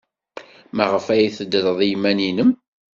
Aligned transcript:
Maɣef 0.75 1.05
ay 1.13 1.25
teddred 1.37 1.77
i 1.85 1.87
yiman-nnem? 1.89 2.51